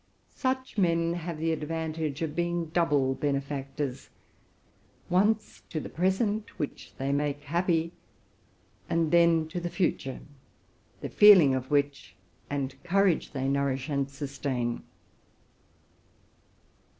Such 0.33 0.79
men 0.79 1.13
have 1.13 1.37
the 1.37 1.51
advantage 1.51 2.23
of 2.23 2.35
being 2.35 2.69
double 2.69 3.13
benefactors: 3.13 4.09
once 5.11 5.61
to 5.69 5.79
the 5.79 5.89
present, 5.89 6.57
which 6.57 6.91
they 6.97 7.11
make 7.11 7.43
happy; 7.43 7.91
and 8.89 9.11
then 9.11 9.47
to 9.49 9.59
the 9.59 9.69
future, 9.69 10.21
the 11.01 11.09
feeling 11.09 11.53
of 11.53 11.69
which 11.69 12.15
and 12.49 12.81
courage 12.83 13.31
they 13.33 13.47
nourish 13.47 13.89
and 13.89 14.09
sustain. 14.09 14.81